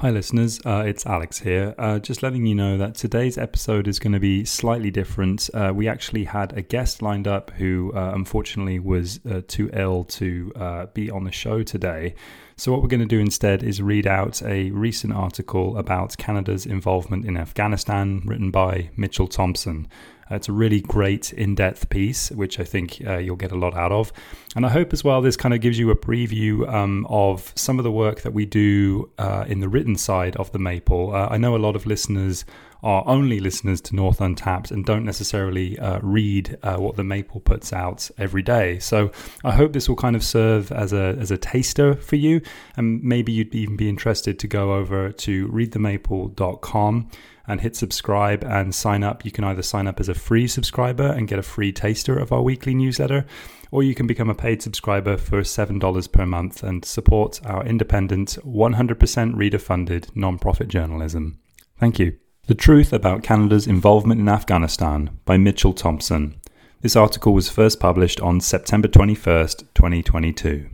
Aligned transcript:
Hi, 0.00 0.08
listeners. 0.08 0.58
Uh, 0.64 0.82
it's 0.86 1.04
Alex 1.04 1.40
here. 1.40 1.74
Uh, 1.76 1.98
just 1.98 2.22
letting 2.22 2.46
you 2.46 2.54
know 2.54 2.78
that 2.78 2.94
today's 2.94 3.36
episode 3.36 3.86
is 3.86 3.98
going 3.98 4.14
to 4.14 4.18
be 4.18 4.46
slightly 4.46 4.90
different. 4.90 5.50
Uh, 5.52 5.72
we 5.74 5.88
actually 5.88 6.24
had 6.24 6.56
a 6.56 6.62
guest 6.62 7.02
lined 7.02 7.28
up 7.28 7.50
who 7.50 7.92
uh, 7.94 8.12
unfortunately 8.14 8.78
was 8.78 9.20
uh, 9.30 9.42
too 9.46 9.68
ill 9.74 10.04
to 10.04 10.52
uh, 10.56 10.86
be 10.94 11.10
on 11.10 11.24
the 11.24 11.30
show 11.30 11.62
today. 11.62 12.14
So, 12.56 12.72
what 12.72 12.80
we're 12.80 12.88
going 12.88 13.00
to 13.00 13.06
do 13.06 13.20
instead 13.20 13.62
is 13.62 13.82
read 13.82 14.06
out 14.06 14.42
a 14.42 14.70
recent 14.70 15.12
article 15.12 15.76
about 15.76 16.16
Canada's 16.16 16.64
involvement 16.64 17.26
in 17.26 17.36
Afghanistan 17.36 18.22
written 18.24 18.50
by 18.50 18.88
Mitchell 18.96 19.28
Thompson. 19.28 19.86
It's 20.30 20.48
a 20.48 20.52
really 20.52 20.80
great 20.80 21.32
in 21.32 21.54
depth 21.54 21.88
piece, 21.90 22.30
which 22.30 22.60
I 22.60 22.64
think 22.64 23.02
uh, 23.06 23.18
you'll 23.18 23.36
get 23.36 23.52
a 23.52 23.58
lot 23.58 23.74
out 23.74 23.92
of. 23.92 24.12
And 24.56 24.64
I 24.64 24.68
hope 24.68 24.92
as 24.92 25.02
well 25.04 25.20
this 25.20 25.36
kind 25.36 25.54
of 25.54 25.60
gives 25.60 25.78
you 25.78 25.90
a 25.90 25.96
preview 25.96 26.68
um, 26.72 27.06
of 27.08 27.52
some 27.56 27.78
of 27.78 27.84
the 27.84 27.92
work 27.92 28.22
that 28.22 28.32
we 28.32 28.46
do 28.46 29.10
uh, 29.18 29.44
in 29.48 29.60
the 29.60 29.68
written 29.68 29.96
side 29.96 30.36
of 30.36 30.52
the 30.52 30.58
Maple. 30.58 31.14
Uh, 31.14 31.28
I 31.30 31.36
know 31.36 31.56
a 31.56 31.58
lot 31.58 31.76
of 31.76 31.86
listeners 31.86 32.44
are 32.82 33.02
only 33.06 33.40
listeners 33.40 33.80
to 33.82 33.96
North 33.96 34.20
Untapped 34.20 34.70
and 34.70 34.84
don't 34.84 35.04
necessarily 35.04 35.78
uh, 35.78 35.98
read 36.02 36.58
uh, 36.62 36.76
what 36.76 36.96
the 36.96 37.04
Maple 37.04 37.40
puts 37.40 37.72
out 37.72 38.10
every 38.18 38.42
day. 38.42 38.78
So 38.78 39.10
I 39.44 39.52
hope 39.52 39.72
this 39.72 39.88
will 39.88 39.96
kind 39.96 40.16
of 40.16 40.24
serve 40.24 40.72
as 40.72 40.92
a 40.92 41.16
as 41.18 41.30
a 41.30 41.38
taster 41.38 41.94
for 41.94 42.16
you, 42.16 42.40
and 42.76 43.02
maybe 43.02 43.32
you'd 43.32 43.54
even 43.54 43.76
be 43.76 43.88
interested 43.88 44.38
to 44.38 44.46
go 44.46 44.74
over 44.74 45.12
to 45.12 45.48
readthemaple.com 45.48 47.10
and 47.50 47.60
hit 47.60 47.74
subscribe 47.74 48.44
and 48.44 48.74
sign 48.74 49.02
up. 49.02 49.24
You 49.24 49.32
can 49.32 49.44
either 49.44 49.62
sign 49.62 49.86
up 49.86 49.98
as 49.98 50.08
a 50.08 50.14
free 50.14 50.46
subscriber 50.46 51.06
and 51.06 51.26
get 51.26 51.38
a 51.38 51.42
free 51.42 51.72
taster 51.72 52.16
of 52.16 52.32
our 52.32 52.42
weekly 52.42 52.74
newsletter, 52.74 53.26
or 53.70 53.82
you 53.82 53.94
can 53.94 54.06
become 54.06 54.30
a 54.30 54.34
paid 54.34 54.62
subscriber 54.62 55.16
for 55.16 55.40
$7 55.40 56.12
per 56.12 56.26
month 56.26 56.62
and 56.62 56.84
support 56.84 57.40
our 57.44 57.64
independent, 57.66 58.38
100% 58.44 59.36
reader 59.36 59.58
funded 59.58 60.04
nonprofit 60.14 60.68
journalism. 60.68 61.40
Thank 61.78 61.98
you. 61.98 62.29
The 62.50 62.56
Truth 62.56 62.92
About 62.92 63.22
Canada's 63.22 63.68
Involvement 63.68 64.20
in 64.20 64.28
Afghanistan 64.28 65.16
by 65.24 65.36
Mitchell 65.36 65.72
Thompson. 65.72 66.34
This 66.80 66.96
article 66.96 67.32
was 67.32 67.48
first 67.48 67.78
published 67.78 68.20
on 68.20 68.40
September 68.40 68.88
21st, 68.88 69.58
2022. 69.72 70.68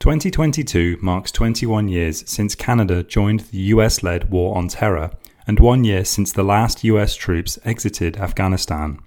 2022 0.00 0.98
marks 1.00 1.30
21 1.30 1.86
years 1.86 2.28
since 2.28 2.56
Canada 2.56 3.04
joined 3.04 3.42
the 3.52 3.58
US 3.58 4.02
led 4.02 4.32
war 4.32 4.58
on 4.58 4.66
terror 4.66 5.12
and 5.46 5.60
one 5.60 5.84
year 5.84 6.04
since 6.04 6.32
the 6.32 6.42
last 6.42 6.82
US 6.82 7.14
troops 7.14 7.60
exited 7.64 8.16
Afghanistan. 8.16 8.98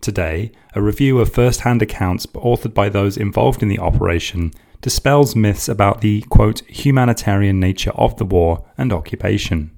Today, 0.00 0.52
a 0.76 0.80
review 0.80 1.18
of 1.18 1.32
first 1.32 1.62
hand 1.62 1.82
accounts 1.82 2.26
authored 2.26 2.74
by 2.74 2.88
those 2.88 3.16
involved 3.16 3.60
in 3.60 3.68
the 3.68 3.80
operation 3.80 4.52
dispels 4.82 5.34
myths 5.34 5.68
about 5.68 6.00
the 6.00 6.20
quote, 6.28 6.60
humanitarian 6.68 7.58
nature 7.58 7.90
of 7.96 8.16
the 8.18 8.24
war 8.24 8.64
and 8.78 8.92
occupation. 8.92 9.75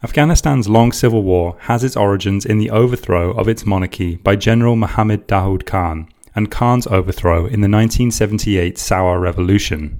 Afghanistan's 0.00 0.68
long 0.68 0.92
civil 0.92 1.24
war 1.24 1.56
has 1.62 1.82
its 1.82 1.96
origins 1.96 2.46
in 2.46 2.58
the 2.58 2.70
overthrow 2.70 3.32
of 3.32 3.48
its 3.48 3.66
monarchy 3.66 4.14
by 4.14 4.36
General 4.36 4.76
Mohammad 4.76 5.26
Daoud 5.26 5.66
Khan 5.66 6.08
and 6.36 6.52
Khan's 6.52 6.86
overthrow 6.86 7.46
in 7.46 7.62
the 7.62 7.68
1978 7.68 8.78
Saur 8.78 9.18
Revolution. 9.18 9.98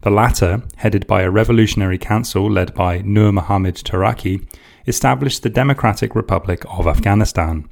The 0.00 0.10
latter, 0.10 0.62
headed 0.76 1.06
by 1.06 1.20
a 1.20 1.30
revolutionary 1.30 1.98
council 1.98 2.50
led 2.50 2.72
by 2.72 3.02
Nur 3.02 3.30
Muhammad 3.30 3.74
Taraki, 3.74 4.48
established 4.86 5.42
the 5.42 5.50
Democratic 5.50 6.14
Republic 6.14 6.64
of 6.70 6.86
Afghanistan. 6.86 7.68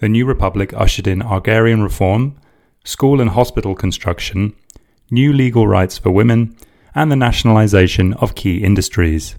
The 0.00 0.08
new 0.10 0.26
republic 0.26 0.74
ushered 0.74 1.06
in 1.06 1.22
agrarian 1.22 1.82
reform, 1.82 2.38
school 2.84 3.22
and 3.22 3.30
hospital 3.30 3.74
construction, 3.74 4.54
new 5.10 5.32
legal 5.32 5.66
rights 5.66 5.96
for 5.96 6.10
women, 6.10 6.58
and 6.94 7.10
the 7.10 7.16
nationalization 7.16 8.12
of 8.14 8.34
key 8.34 8.62
industries. 8.62 9.34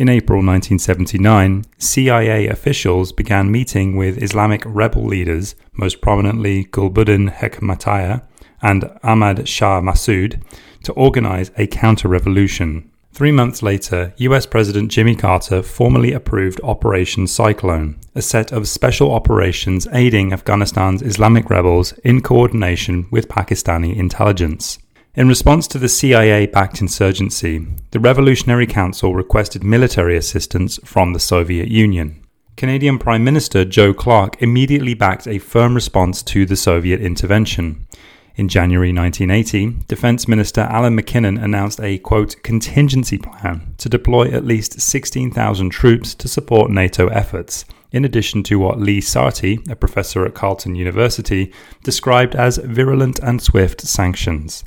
In 0.00 0.08
April 0.08 0.38
1979, 0.38 1.66
CIA 1.76 2.48
officials 2.48 3.12
began 3.12 3.52
meeting 3.52 3.96
with 3.96 4.22
Islamic 4.22 4.62
rebel 4.64 5.04
leaders, 5.04 5.54
most 5.74 6.00
prominently 6.00 6.64
Gulbuddin 6.64 7.30
Hekmatyar 7.30 8.22
and 8.62 8.90
Ahmad 9.02 9.46
Shah 9.46 9.82
Massoud, 9.82 10.40
to 10.84 10.92
organize 10.94 11.50
a 11.58 11.66
counter 11.66 12.08
revolution. 12.08 12.90
Three 13.12 13.30
months 13.30 13.62
later, 13.62 14.14
US 14.16 14.46
President 14.46 14.90
Jimmy 14.90 15.14
Carter 15.14 15.60
formally 15.60 16.14
approved 16.14 16.62
Operation 16.62 17.26
Cyclone, 17.26 17.98
a 18.14 18.22
set 18.22 18.52
of 18.52 18.68
special 18.68 19.12
operations 19.12 19.86
aiding 19.92 20.32
Afghanistan's 20.32 21.02
Islamic 21.02 21.50
rebels 21.50 21.92
in 22.04 22.22
coordination 22.22 23.06
with 23.10 23.28
Pakistani 23.28 23.94
intelligence. 23.94 24.78
In 25.16 25.26
response 25.26 25.66
to 25.68 25.78
the 25.78 25.88
CIA 25.88 26.46
backed 26.46 26.80
insurgency, 26.80 27.66
the 27.90 27.98
Revolutionary 27.98 28.68
Council 28.68 29.12
requested 29.12 29.64
military 29.64 30.16
assistance 30.16 30.78
from 30.84 31.14
the 31.14 31.18
Soviet 31.18 31.66
Union. 31.66 32.24
Canadian 32.56 32.96
Prime 32.96 33.24
Minister 33.24 33.64
Joe 33.64 33.92
Clark 33.92 34.40
immediately 34.40 34.94
backed 34.94 35.26
a 35.26 35.40
firm 35.40 35.74
response 35.74 36.22
to 36.22 36.46
the 36.46 36.54
Soviet 36.54 37.00
intervention. 37.00 37.88
In 38.36 38.48
January 38.48 38.92
1980, 38.92 39.84
Defense 39.88 40.28
Minister 40.28 40.60
Alan 40.60 40.94
MacKinnon 40.94 41.38
announced 41.38 41.80
a 41.80 41.98
quote 41.98 42.40
contingency 42.44 43.18
plan 43.18 43.74
to 43.78 43.88
deploy 43.88 44.30
at 44.30 44.44
least 44.46 44.80
16,000 44.80 45.70
troops 45.70 46.14
to 46.14 46.28
support 46.28 46.70
NATO 46.70 47.08
efforts, 47.08 47.64
in 47.90 48.04
addition 48.04 48.44
to 48.44 48.60
what 48.60 48.78
Lee 48.78 49.00
Sartee, 49.00 49.58
a 49.68 49.74
professor 49.74 50.24
at 50.24 50.34
Carleton 50.34 50.76
University, 50.76 51.52
described 51.82 52.36
as 52.36 52.58
virulent 52.58 53.18
and 53.18 53.42
swift 53.42 53.80
sanctions. 53.80 54.62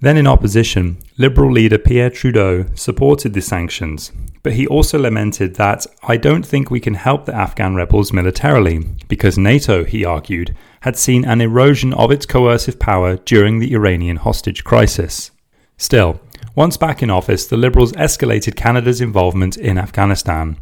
Then 0.00 0.16
in 0.16 0.26
opposition, 0.26 0.98
Liberal 1.16 1.52
leader 1.52 1.78
Pierre 1.78 2.10
Trudeau 2.10 2.66
supported 2.74 3.32
the 3.32 3.40
sanctions, 3.40 4.12
but 4.42 4.54
he 4.54 4.66
also 4.66 4.98
lamented 4.98 5.54
that 5.54 5.86
I 6.02 6.16
don't 6.16 6.44
think 6.44 6.70
we 6.70 6.80
can 6.80 6.94
help 6.94 7.24
the 7.24 7.34
Afghan 7.34 7.74
rebels 7.74 8.12
militarily, 8.12 8.80
because 9.08 9.38
NATO, 9.38 9.84
he 9.84 10.04
argued, 10.04 10.54
had 10.80 10.98
seen 10.98 11.24
an 11.24 11.40
erosion 11.40 11.94
of 11.94 12.10
its 12.10 12.26
coercive 12.26 12.78
power 12.78 13.16
during 13.16 13.58
the 13.58 13.72
Iranian 13.72 14.16
hostage 14.16 14.64
crisis. 14.64 15.30
Still, 15.78 16.20
once 16.54 16.76
back 16.76 17.02
in 17.02 17.10
office, 17.10 17.46
the 17.46 17.56
Liberals 17.56 17.92
escalated 17.92 18.56
Canada's 18.56 19.00
involvement 19.00 19.56
in 19.56 19.78
Afghanistan. 19.78 20.56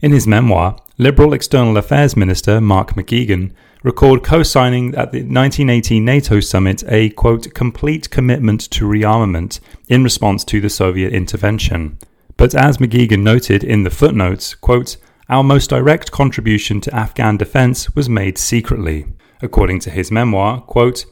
In 0.00 0.12
his 0.12 0.26
memoir, 0.26 0.76
Liberal 0.96 1.32
External 1.32 1.76
Affairs 1.76 2.16
Minister 2.16 2.60
Mark 2.60 2.94
MacGuigan 2.94 3.52
recalled 3.82 4.24
co 4.24 4.42
signing 4.42 4.88
at 4.94 5.12
the 5.12 5.18
1980 5.18 6.00
NATO 6.00 6.40
summit 6.40 6.82
a 6.88 7.10
quote, 7.10 7.52
complete 7.54 8.10
commitment 8.10 8.60
to 8.70 8.84
rearmament 8.84 9.60
in 9.88 10.04
response 10.04 10.44
to 10.44 10.60
the 10.60 10.70
Soviet 10.70 11.12
intervention. 11.12 11.98
But 12.36 12.54
as 12.54 12.78
MacGuigan 12.78 13.22
noted 13.22 13.64
in 13.64 13.82
the 13.82 13.90
footnotes, 13.90 14.54
quote, 14.54 14.96
our 15.28 15.44
most 15.44 15.70
direct 15.70 16.10
contribution 16.10 16.80
to 16.80 16.94
Afghan 16.94 17.36
defense 17.36 17.94
was 17.94 18.08
made 18.08 18.38
secretly. 18.38 19.06
According 19.42 19.80
to 19.80 19.90
his 19.90 20.10
memoir, 20.10 20.60
quote, 20.62 21.04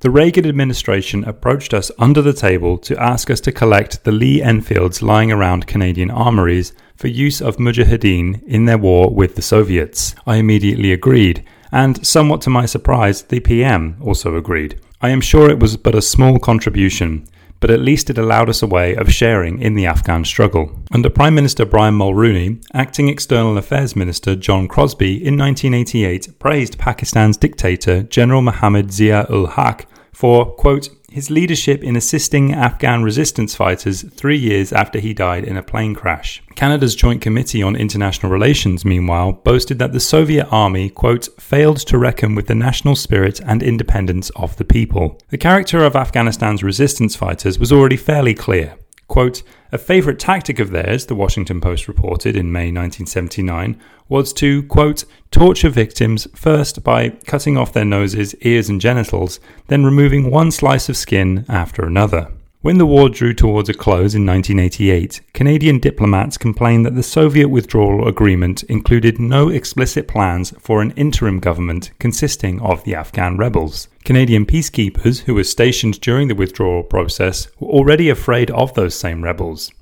the 0.00 0.10
Reagan 0.10 0.46
administration 0.46 1.24
approached 1.24 1.74
us 1.74 1.90
under 1.98 2.22
the 2.22 2.32
table 2.32 2.78
to 2.78 2.96
ask 3.02 3.28
us 3.28 3.40
to 3.42 3.52
collect 3.52 4.04
the 4.04 4.12
Lee 4.12 4.40
Enfields 4.40 5.02
lying 5.02 5.30
around 5.30 5.66
Canadian 5.66 6.10
armories 6.10 6.72
for 6.96 7.08
use 7.08 7.42
of 7.42 7.58
Mujahideen 7.58 8.42
in 8.44 8.64
their 8.64 8.78
war 8.78 9.12
with 9.12 9.34
the 9.34 9.42
Soviets. 9.42 10.14
I 10.26 10.36
immediately 10.36 10.92
agreed, 10.92 11.44
and 11.72 12.04
somewhat 12.06 12.40
to 12.42 12.50
my 12.50 12.66
surprise, 12.66 13.22
the 13.22 13.40
PM 13.40 13.96
also 14.00 14.36
agreed. 14.36 14.80
I 15.00 15.10
am 15.10 15.20
sure 15.20 15.48
it 15.48 15.60
was 15.60 15.76
but 15.76 15.94
a 15.94 16.02
small 16.02 16.38
contribution, 16.38 17.26
but 17.60 17.70
at 17.70 17.80
least 17.80 18.10
it 18.10 18.18
allowed 18.18 18.48
us 18.48 18.62
a 18.62 18.66
way 18.66 18.94
of 18.96 19.12
sharing 19.12 19.60
in 19.60 19.74
the 19.74 19.86
Afghan 19.86 20.24
struggle. 20.24 20.82
Under 20.92 21.10
Prime 21.10 21.34
Minister 21.34 21.64
Brian 21.64 21.94
Mulroney, 21.94 22.62
acting 22.74 23.08
External 23.08 23.56
Affairs 23.58 23.94
Minister 23.94 24.34
John 24.34 24.66
Crosbie 24.66 25.22
in 25.22 25.36
1988 25.38 26.38
praised 26.38 26.78
Pakistan's 26.78 27.36
dictator 27.36 28.02
General 28.02 28.42
Muhammad 28.42 28.92
Zia 28.92 29.26
ul 29.30 29.46
Haq 29.46 29.86
for, 30.12 30.54
quote, 30.54 30.88
his 31.10 31.30
leadership 31.30 31.82
in 31.82 31.96
assisting 31.96 32.52
Afghan 32.52 33.02
resistance 33.02 33.54
fighters 33.54 34.02
three 34.02 34.38
years 34.38 34.72
after 34.72 35.00
he 35.00 35.12
died 35.12 35.44
in 35.44 35.56
a 35.56 35.62
plane 35.62 35.94
crash. 35.94 36.42
Canada's 36.54 36.94
Joint 36.94 37.20
Committee 37.20 37.62
on 37.62 37.74
International 37.74 38.30
Relations, 38.30 38.84
meanwhile, 38.84 39.32
boasted 39.32 39.78
that 39.80 39.92
the 39.92 40.00
Soviet 40.00 40.46
army, 40.50 40.88
quote, 40.88 41.28
failed 41.40 41.78
to 41.78 41.98
reckon 41.98 42.34
with 42.34 42.46
the 42.46 42.54
national 42.54 42.94
spirit 42.94 43.40
and 43.40 43.62
independence 43.62 44.30
of 44.30 44.56
the 44.56 44.64
people. 44.64 45.18
The 45.30 45.38
character 45.38 45.84
of 45.84 45.96
Afghanistan's 45.96 46.62
resistance 46.62 47.16
fighters 47.16 47.58
was 47.58 47.72
already 47.72 47.96
fairly 47.96 48.34
clear. 48.34 48.76
Quote, 49.10 49.42
a 49.72 49.76
favourite 49.76 50.20
tactic 50.20 50.60
of 50.60 50.70
theirs, 50.70 51.06
the 51.06 51.16
Washington 51.16 51.60
Post 51.60 51.88
reported 51.88 52.36
in 52.36 52.52
May 52.52 52.70
1979, 52.70 53.76
was 54.08 54.32
to, 54.34 54.62
quote, 54.62 55.04
torture 55.32 55.68
victims 55.68 56.28
first 56.32 56.84
by 56.84 57.08
cutting 57.26 57.56
off 57.56 57.72
their 57.72 57.84
noses, 57.84 58.36
ears, 58.42 58.68
and 58.68 58.80
genitals, 58.80 59.40
then 59.66 59.84
removing 59.84 60.30
one 60.30 60.52
slice 60.52 60.88
of 60.88 60.96
skin 60.96 61.44
after 61.48 61.84
another. 61.84 62.30
When 62.62 62.76
the 62.76 62.84
war 62.84 63.08
drew 63.08 63.32
towards 63.32 63.70
a 63.70 63.72
close 63.72 64.14
in 64.14 64.26
1988, 64.26 65.22
Canadian 65.32 65.78
diplomats 65.78 66.36
complained 66.36 66.84
that 66.84 66.94
the 66.94 67.02
Soviet 67.02 67.48
withdrawal 67.48 68.06
agreement 68.06 68.64
included 68.64 69.18
no 69.18 69.48
explicit 69.48 70.06
plans 70.06 70.52
for 70.58 70.82
an 70.82 70.90
interim 70.90 71.40
government 71.40 71.90
consisting 71.98 72.60
of 72.60 72.84
the 72.84 72.94
Afghan 72.94 73.38
rebels. 73.38 73.88
Canadian 74.04 74.44
peacekeepers 74.44 75.20
who 75.20 75.34
were 75.34 75.44
stationed 75.44 76.02
during 76.02 76.28
the 76.28 76.34
withdrawal 76.34 76.82
process 76.82 77.48
were 77.58 77.68
already 77.68 78.10
afraid 78.10 78.50
of 78.50 78.74
those 78.74 78.94
same 78.94 79.24
rebels. 79.24 79.72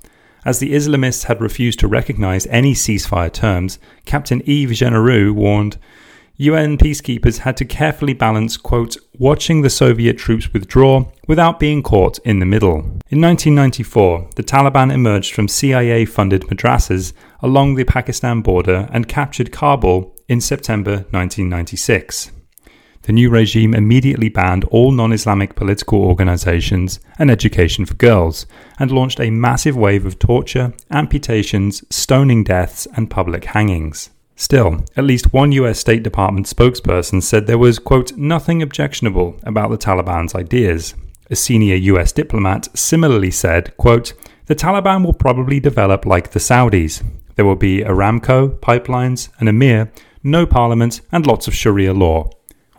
As 0.45 0.59
the 0.59 0.73
Islamists 0.73 1.25
had 1.25 1.41
refused 1.41 1.79
to 1.79 1.87
recognize 1.89 2.47
any 2.47 2.73
ceasefire 2.73 3.33
terms, 3.33 3.77
Captain 4.05 4.41
Yves 4.45 4.79
Genereux 4.79 5.33
warned 5.33 5.77
UN 6.41 6.77
peacekeepers 6.77 7.39
had 7.39 7.57
to 7.57 7.65
carefully 7.65 8.13
balance, 8.13 8.55
quote, 8.55 8.95
watching 9.17 9.61
the 9.61 9.69
Soviet 9.69 10.17
troops 10.17 10.53
withdraw 10.53 11.03
without 11.27 11.59
being 11.59 11.83
caught 11.83 12.17
in 12.19 12.39
the 12.39 12.45
middle. 12.45 12.77
In 13.09 13.19
1994, 13.19 14.29
the 14.37 14.43
Taliban 14.43 14.89
emerged 14.89 15.33
from 15.33 15.49
CIA 15.49 16.05
funded 16.05 16.43
madrasas 16.43 17.11
along 17.41 17.75
the 17.75 17.83
Pakistan 17.83 18.39
border 18.39 18.87
and 18.93 19.09
captured 19.09 19.51
Kabul 19.51 20.15
in 20.29 20.39
September 20.39 21.03
1996. 21.11 22.31
The 23.01 23.11
new 23.11 23.29
regime 23.29 23.73
immediately 23.73 24.29
banned 24.29 24.63
all 24.65 24.93
non 24.93 25.11
Islamic 25.11 25.55
political 25.55 26.01
organizations 26.01 27.01
and 27.17 27.29
education 27.29 27.85
for 27.85 27.95
girls, 27.95 28.45
and 28.79 28.91
launched 28.91 29.19
a 29.19 29.29
massive 29.29 29.75
wave 29.75 30.05
of 30.05 30.19
torture, 30.19 30.71
amputations, 30.89 31.83
stoning 31.89 32.45
deaths, 32.45 32.87
and 32.95 33.11
public 33.11 33.43
hangings. 33.43 34.09
Still, 34.39 34.85
at 34.95 35.03
least 35.03 35.33
one 35.33 35.51
US 35.51 35.79
State 35.79 36.01
Department 36.01 36.45
spokesperson 36.45 37.21
said 37.21 37.45
there 37.45 37.57
was, 37.57 37.77
quote, 37.77 38.15
nothing 38.15 38.61
objectionable 38.61 39.37
about 39.43 39.69
the 39.69 39.77
Taliban's 39.77 40.33
ideas. 40.33 40.95
A 41.29 41.35
senior 41.35 41.75
US 41.75 42.13
diplomat 42.13 42.69
similarly 42.73 43.31
said, 43.31 43.75
quote, 43.75 44.13
the 44.45 44.55
Taliban 44.55 45.03
will 45.03 45.13
probably 45.13 45.59
develop 45.59 46.05
like 46.05 46.31
the 46.31 46.39
Saudis. 46.39 47.03
There 47.35 47.43
will 47.43 47.57
be 47.57 47.81
Aramco, 47.81 48.57
pipelines, 48.59 49.27
an 49.39 49.49
emir, 49.49 49.91
no 50.23 50.45
parliament, 50.45 51.01
and 51.11 51.27
lots 51.27 51.49
of 51.49 51.53
Sharia 51.53 51.93
law. 51.93 52.29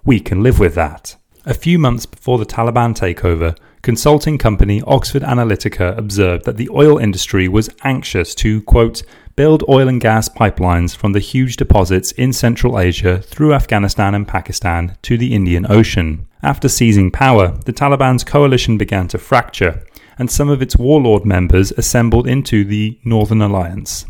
We 0.02 0.18
can 0.18 0.42
live 0.42 0.58
with 0.58 0.74
that. 0.76 1.14
A 1.44 1.52
few 1.52 1.78
months 1.78 2.06
before 2.06 2.38
the 2.38 2.46
Taliban 2.46 2.96
takeover, 2.96 3.54
consulting 3.82 4.38
company 4.38 4.82
Oxford 4.86 5.22
Analytica 5.22 5.96
observed 5.96 6.44
that 6.44 6.56
the 6.56 6.68
oil 6.70 6.98
industry 6.98 7.48
was 7.48 7.70
anxious 7.82 8.34
to, 8.36 8.62
quote, 8.62 9.02
build 9.36 9.64
oil 9.68 9.88
and 9.88 10.00
gas 10.00 10.28
pipelines 10.28 10.94
from 10.94 11.12
the 11.12 11.20
huge 11.20 11.56
deposits 11.56 12.12
in 12.12 12.32
Central 12.32 12.78
Asia 12.78 13.22
through 13.22 13.54
Afghanistan 13.54 14.14
and 14.14 14.28
Pakistan 14.28 14.96
to 15.02 15.16
the 15.16 15.34
Indian 15.34 15.66
Ocean. 15.70 16.26
After 16.42 16.68
seizing 16.68 17.10
power, 17.10 17.56
the 17.64 17.72
Taliban's 17.72 18.24
coalition 18.24 18.76
began 18.76 19.08
to 19.08 19.18
fracture, 19.18 19.82
and 20.18 20.30
some 20.30 20.50
of 20.50 20.60
its 20.60 20.76
warlord 20.76 21.24
members 21.24 21.72
assembled 21.72 22.26
into 22.26 22.64
the 22.64 22.98
Northern 23.04 23.40
Alliance. 23.40 24.04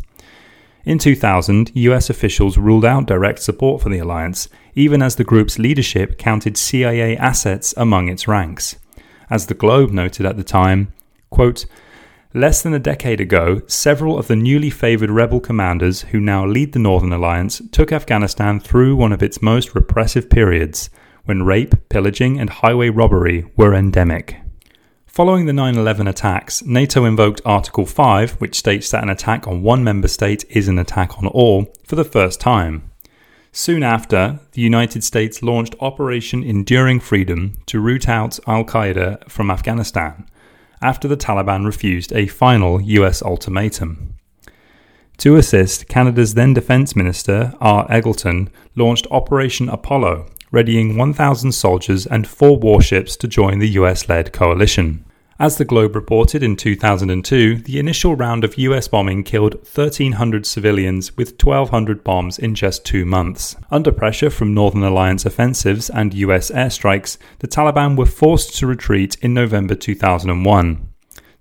In 0.83 0.97
2000, 0.97 1.71
US 1.75 2.09
officials 2.09 2.57
ruled 2.57 2.83
out 2.83 3.05
direct 3.05 3.39
support 3.39 3.81
for 3.81 3.89
the 3.89 3.99
alliance, 3.99 4.49
even 4.75 5.01
as 5.01 5.15
the 5.15 5.23
group's 5.23 5.59
leadership 5.59 6.17
counted 6.17 6.57
CIA 6.57 7.15
assets 7.15 7.73
among 7.77 8.09
its 8.09 8.27
ranks. 8.27 8.77
As 9.31 9.45
the 9.45 9.53
Globe 9.53 9.91
noted 9.91 10.25
at 10.25 10.35
the 10.35 10.43
time, 10.43 10.91
quote, 11.29 11.65
Less 12.33 12.61
than 12.61 12.73
a 12.73 12.79
decade 12.79 13.21
ago, 13.21 13.61
several 13.65 14.19
of 14.19 14.27
the 14.27 14.35
newly 14.35 14.69
favoured 14.69 15.09
rebel 15.09 15.39
commanders 15.39 16.01
who 16.01 16.19
now 16.19 16.45
lead 16.45 16.73
the 16.73 16.79
Northern 16.79 17.13
Alliance 17.13 17.61
took 17.71 17.93
Afghanistan 17.93 18.59
through 18.59 18.97
one 18.97 19.13
of 19.13 19.23
its 19.23 19.41
most 19.41 19.73
repressive 19.73 20.29
periods, 20.29 20.89
when 21.23 21.43
rape, 21.43 21.75
pillaging, 21.87 22.41
and 22.41 22.49
highway 22.49 22.89
robbery 22.89 23.49
were 23.55 23.73
endemic. 23.73 24.35
Following 25.05 25.45
the 25.45 25.53
9 25.53 25.77
11 25.77 26.07
attacks, 26.07 26.61
NATO 26.63 27.05
invoked 27.05 27.41
Article 27.45 27.85
5, 27.85 28.33
which 28.33 28.59
states 28.59 28.91
that 28.91 29.03
an 29.03 29.09
attack 29.09 29.47
on 29.47 29.61
one 29.61 29.81
member 29.81 30.09
state 30.09 30.43
is 30.49 30.67
an 30.67 30.77
attack 30.77 31.17
on 31.17 31.27
all, 31.27 31.73
for 31.85 31.95
the 31.95 32.03
first 32.03 32.41
time. 32.41 32.90
Soon 33.53 33.83
after, 33.83 34.39
the 34.53 34.61
United 34.61 35.03
States 35.03 35.43
launched 35.43 35.75
Operation 35.81 36.41
Enduring 36.41 37.01
Freedom 37.01 37.53
to 37.65 37.81
root 37.81 38.07
out 38.07 38.39
Al 38.47 38.63
Qaeda 38.63 39.29
from 39.29 39.51
Afghanistan 39.51 40.25
after 40.81 41.07
the 41.07 41.17
Taliban 41.17 41.65
refused 41.65 42.13
a 42.13 42.27
final 42.27 42.81
US 42.81 43.21
ultimatum. 43.21 44.15
To 45.17 45.35
assist, 45.35 45.89
Canada's 45.89 46.33
then 46.33 46.53
Defence 46.53 46.95
Minister, 46.95 47.53
Art 47.59 47.89
Eggleton, 47.89 48.47
launched 48.75 49.05
Operation 49.11 49.67
Apollo, 49.67 50.27
readying 50.51 50.95
1,000 50.95 51.51
soldiers 51.51 52.07
and 52.07 52.25
four 52.25 52.57
warships 52.57 53.17
to 53.17 53.27
join 53.27 53.59
the 53.59 53.69
US 53.81 54.07
led 54.07 54.31
coalition. 54.31 55.05
As 55.41 55.57
the 55.57 55.65
Globe 55.65 55.95
reported 55.95 56.43
in 56.43 56.55
2002, 56.55 57.63
the 57.63 57.79
initial 57.79 58.15
round 58.15 58.43
of 58.43 58.59
US 58.59 58.87
bombing 58.87 59.23
killed 59.23 59.55
1,300 59.55 60.45
civilians 60.45 61.17
with 61.17 61.43
1,200 61.43 62.03
bombs 62.03 62.37
in 62.37 62.53
just 62.53 62.85
two 62.85 63.05
months. 63.05 63.55
Under 63.71 63.91
pressure 63.91 64.29
from 64.29 64.53
Northern 64.53 64.83
Alliance 64.83 65.25
offensives 65.25 65.89
and 65.89 66.13
US 66.13 66.51
airstrikes, 66.51 67.17
the 67.39 67.47
Taliban 67.47 67.97
were 67.97 68.05
forced 68.05 68.55
to 68.57 68.67
retreat 68.67 69.17
in 69.23 69.33
November 69.33 69.73
2001. 69.73 70.90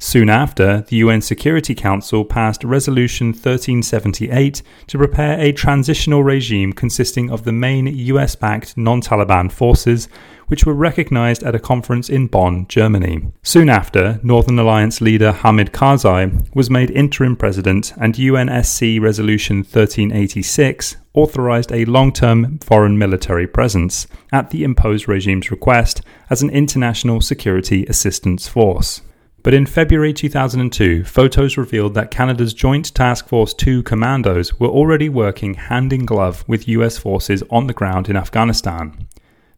Soon 0.02 0.30
after, 0.30 0.80
the 0.88 0.96
UN 0.96 1.20
Security 1.20 1.74
Council 1.74 2.24
passed 2.24 2.64
Resolution 2.64 3.28
1378 3.28 4.62
to 4.86 4.96
prepare 4.96 5.38
a 5.38 5.52
transitional 5.52 6.24
regime 6.24 6.72
consisting 6.72 7.30
of 7.30 7.44
the 7.44 7.52
main 7.52 7.86
US 7.86 8.34
backed 8.34 8.78
non 8.78 9.02
Taliban 9.02 9.52
forces, 9.52 10.08
which 10.46 10.64
were 10.64 10.72
recognized 10.72 11.42
at 11.42 11.54
a 11.54 11.58
conference 11.58 12.08
in 12.08 12.28
Bonn, 12.28 12.66
Germany. 12.66 13.30
Soon 13.42 13.68
after, 13.68 14.18
Northern 14.22 14.58
Alliance 14.58 15.02
leader 15.02 15.32
Hamid 15.32 15.70
Karzai 15.72 16.48
was 16.54 16.70
made 16.70 16.90
interim 16.90 17.36
president, 17.36 17.92
and 18.00 18.14
UNSC 18.14 19.02
Resolution 19.02 19.58
1386 19.58 20.96
authorized 21.12 21.72
a 21.72 21.84
long 21.84 22.10
term 22.10 22.58
foreign 22.60 22.96
military 22.96 23.46
presence 23.46 24.06
at 24.32 24.48
the 24.48 24.64
imposed 24.64 25.08
regime's 25.08 25.50
request 25.50 26.00
as 26.30 26.40
an 26.40 26.48
international 26.48 27.20
security 27.20 27.84
assistance 27.84 28.48
force. 28.48 29.02
But 29.42 29.54
in 29.54 29.64
February 29.64 30.12
2002, 30.12 31.04
photos 31.04 31.56
revealed 31.56 31.94
that 31.94 32.10
Canada's 32.10 32.52
Joint 32.52 32.94
Task 32.94 33.26
Force 33.26 33.54
2 33.54 33.82
commandos 33.84 34.60
were 34.60 34.68
already 34.68 35.08
working 35.08 35.54
hand 35.54 35.94
in 35.94 36.04
glove 36.04 36.44
with 36.46 36.68
US 36.68 36.98
forces 36.98 37.42
on 37.50 37.66
the 37.66 37.72
ground 37.72 38.10
in 38.10 38.16
Afghanistan. 38.16 39.08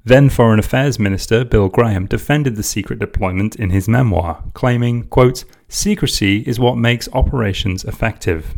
Then 0.04 0.30
Foreign 0.30 0.58
Affairs 0.58 0.98
Minister 0.98 1.44
Bill 1.44 1.68
Graham 1.68 2.06
defended 2.06 2.56
the 2.56 2.62
secret 2.62 2.98
deployment 2.98 3.56
in 3.56 3.70
his 3.70 3.88
memoir, 3.88 4.44
claiming, 4.54 5.04
quote, 5.04 5.44
Secrecy 5.68 6.38
is 6.46 6.60
what 6.60 6.76
makes 6.76 7.08
operations 7.12 7.84
effective. 7.84 8.54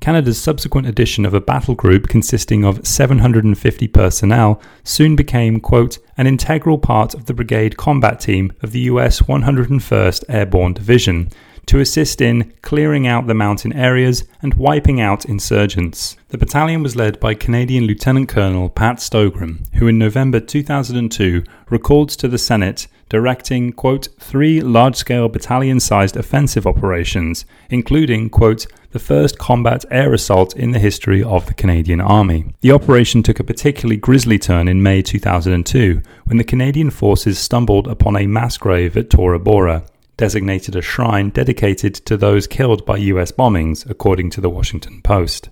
Canada's 0.00 0.40
subsequent 0.40 0.86
addition 0.86 1.24
of 1.24 1.34
a 1.34 1.40
battle 1.40 1.74
group 1.74 2.08
consisting 2.08 2.64
of 2.64 2.86
750 2.86 3.88
personnel 3.88 4.60
soon 4.84 5.16
became, 5.16 5.60
quote, 5.60 5.98
an 6.16 6.26
integral 6.26 6.78
part 6.78 7.14
of 7.14 7.26
the 7.26 7.34
brigade 7.34 7.76
combat 7.76 8.20
team 8.20 8.52
of 8.62 8.72
the 8.72 8.80
US 8.80 9.20
101st 9.22 10.24
Airborne 10.28 10.74
Division 10.74 11.30
to 11.66 11.80
assist 11.80 12.20
in 12.20 12.52
clearing 12.62 13.06
out 13.06 13.26
the 13.26 13.34
mountain 13.34 13.72
areas 13.72 14.24
and 14.40 14.54
wiping 14.54 15.00
out 15.00 15.24
insurgents. 15.24 16.16
The 16.28 16.38
battalion 16.38 16.82
was 16.82 16.96
led 16.96 17.18
by 17.18 17.34
Canadian 17.34 17.84
Lieutenant 17.84 18.28
Colonel 18.28 18.68
Pat 18.68 18.96
Stogran, 18.98 19.66
who 19.74 19.88
in 19.88 19.98
November 19.98 20.40
2002 20.40 21.42
recalled 21.68 22.10
to 22.10 22.28
the 22.28 22.38
Senate 22.38 22.86
directing, 23.08 23.72
quote, 23.72 24.08
three 24.18 24.60
large 24.60 24.96
scale 24.96 25.28
battalion 25.28 25.80
sized 25.80 26.16
offensive 26.16 26.66
operations, 26.66 27.44
including, 27.70 28.28
quote, 28.28 28.66
the 28.90 28.98
first 28.98 29.38
combat 29.38 29.84
air 29.90 30.14
assault 30.14 30.56
in 30.56 30.72
the 30.72 30.78
history 30.78 31.22
of 31.22 31.46
the 31.46 31.54
Canadian 31.54 32.00
Army. 32.00 32.54
The 32.62 32.72
operation 32.72 33.22
took 33.22 33.38
a 33.38 33.44
particularly 33.44 33.96
grisly 33.96 34.38
turn 34.38 34.68
in 34.68 34.82
May 34.82 35.02
2002 35.02 36.00
when 36.24 36.38
the 36.38 36.44
Canadian 36.44 36.90
forces 36.90 37.38
stumbled 37.38 37.86
upon 37.88 38.16
a 38.16 38.26
mass 38.26 38.56
grave 38.56 38.96
at 38.96 39.10
Tora 39.10 39.38
Bora, 39.38 39.84
designated 40.16 40.74
a 40.74 40.82
shrine 40.82 41.30
dedicated 41.30 41.94
to 41.94 42.16
those 42.16 42.46
killed 42.46 42.86
by 42.86 42.96
US 42.96 43.32
bombings, 43.32 43.88
according 43.88 44.30
to 44.30 44.40
the 44.40 44.50
Washington 44.50 45.02
Post. 45.02 45.50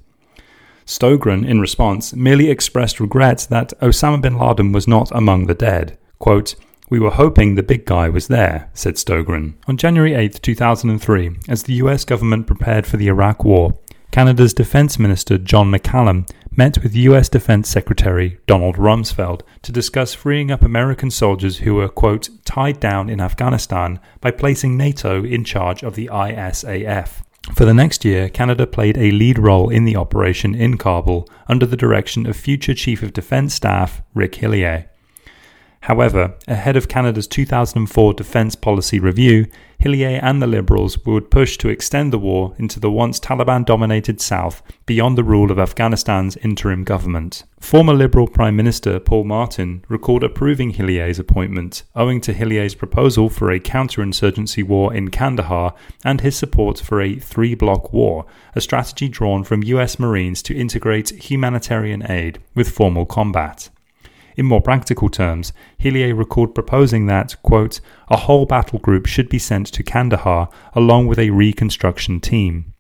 Stogran, 0.87 1.47
in 1.47 1.61
response, 1.61 2.15
merely 2.15 2.51
expressed 2.51 3.01
regret 3.01 3.47
that 3.51 3.73
Osama 3.81 4.21
bin 4.21 4.39
Laden 4.39 4.73
was 4.73 4.87
not 4.87 5.11
among 5.13 5.47
the 5.47 5.55
dead. 5.55 5.99
Quote, 6.19 6.55
we 6.95 7.01
were 7.01 7.11
hoping 7.11 7.57
the 7.57 7.63
big 7.65 7.85
guy 7.87 8.09
was 8.09 8.29
there, 8.29 8.71
said 8.73 8.95
Stogran. 8.95 9.55
On 9.67 9.77
January 9.77 10.15
8, 10.15 10.41
2003, 10.41 11.39
as 11.49 11.65
the 11.65 11.73
US 11.83 12.05
government 12.05 12.47
prepared 12.47 12.87
for 12.87 12.99
the 12.99 13.09
Iraq 13.09 13.43
War, 13.43 13.77
Canada's 14.13 14.55
Defense 14.55 14.97
Minister 14.97 15.37
John 15.37 15.73
McCallum 15.73 16.31
met 16.53 16.81
with 16.85 16.95
US 16.95 17.29
Defense 17.29 17.69
Secretary 17.69 18.39
Donald 18.47 18.77
Rumsfeld 18.77 19.41
to 19.63 19.73
discuss 19.73 20.15
freeing 20.15 20.53
up 20.53 20.63
American 20.63 21.11
soldiers 21.11 21.59
who 21.59 21.75
were, 21.75 21.89
quote, 21.89 22.29
tied 22.45 22.79
down 22.79 23.11
in 23.11 23.21
Afghanistan 23.21 23.99
by 24.21 24.31
placing 24.31 24.77
NATO 24.77 25.25
in 25.25 25.43
charge 25.43 25.83
of 25.83 25.97
the 25.97 26.09
ISAF. 26.13 27.25
For 27.55 27.65
the 27.65 27.75
next 27.75 28.05
year, 28.05 28.29
Canada 28.29 28.69
played 28.69 28.97
a 28.97 29.11
lead 29.11 29.41
role 29.41 29.69
in 29.69 29.85
the 29.85 29.97
operation 29.97 30.55
in 30.55 30.79
Kabul 30.79 31.29
under 31.49 31.67
the 31.67 31.77
direction 31.77 32.25
of 32.25 32.37
future 32.37 32.73
Chief 32.73 33.03
of 33.03 33.13
Defence 33.13 33.53
Staff 33.53 34.01
Rick 34.15 34.37
Hillier. 34.37 34.89
However, 35.85 36.33
ahead 36.49 36.77
of 36.77 36.89
Canada's 36.89 37.27
2004 37.27 38.15
Defence 38.15 38.55
Policy 38.55 38.99
Review, 38.99 39.47
Hillier 39.79 40.19
and 40.23 40.41
the 40.41 40.47
Liberals 40.47 40.97
would 41.05 41.31
push 41.31 41.59
to 41.59 41.69
extend 41.69 42.11
the 42.11 42.19
war 42.19 42.55
into 42.57 42.81
the 42.81 42.91
once 42.91 43.21
Taliban 43.21 43.67
dominated 43.67 44.19
South 44.19 44.63
beyond 44.87 45.19
the 45.19 45.23
rule 45.23 45.53
of 45.53 45.59
Afghanistan's 45.59 46.39
interim 46.39 46.85
government. 46.85 47.45
Former 47.61 47.93
Liberal 47.93 48.27
Prime 48.27 48.57
Minister 48.57 48.99
Paul 48.99 49.25
Martin 49.25 49.85
recalled 49.91 50.25
approving 50.25 50.71
Hillier's 50.71 51.19
appointment, 51.19 51.83
owing 51.95 52.23
to 52.23 52.33
Hillier's 52.33 52.75
proposal 52.75 53.29
for 53.29 53.51
a 53.51 53.61
counterinsurgency 53.61 54.65
war 54.65 54.95
in 54.95 55.11
Kandahar 55.11 55.75
and 56.03 56.23
his 56.23 56.35
support 56.35 56.81
for 56.81 57.03
a 57.03 57.17
three 57.17 57.55
block 57.55 57.93
war, 57.93 58.25
a 58.55 58.63
strategy 58.63 59.11
drawn 59.11 59.45
from 59.45 59.63
US 59.63 59.99
Marines 59.99 60.41
to 60.45 60.57
integrate 60.57 61.11
humanitarian 61.11 62.11
aid 62.11 62.39
with 62.55 62.71
formal 62.71 63.05
combat. 63.05 63.69
In 64.37 64.47
more 64.47 64.61
practical 64.61 65.09
terms, 65.09 65.53
Hillier 65.79 66.15
recalled 66.15 66.55
proposing 66.55 67.07
that, 67.07 67.37
quote, 67.43 67.81
a 68.09 68.17
whole 68.17 68.47
battle 68.47 68.79
group 68.79 69.07
should 69.07 69.29
be 69.29 69.39
sent 69.39 69.67
to 69.69 69.83
Kandahar 69.83 70.49
along 70.75 71.07
with 71.07 71.19
a 71.19 71.31
reconstruction 71.31 72.21
team. 72.21 72.73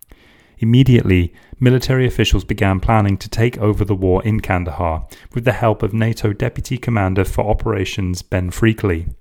Immediately, 0.59 1.33
military 1.61 2.07
officials 2.07 2.45
began 2.45 2.81
planning 2.81 3.17
to 3.19 3.29
take 3.29 3.59
over 3.59 3.85
the 3.85 3.95
war 3.95 4.23
in 4.25 4.41
Kandahar 4.41 5.07
with 5.35 5.45
the 5.45 5.53
help 5.53 5.83
of 5.83 5.93
NATO 5.93 6.33
Deputy 6.33 6.79
Commander 6.79 7.25
for 7.25 7.49
Operations 7.49 8.23
Ben 8.23 8.51
Freakley. 8.51 9.15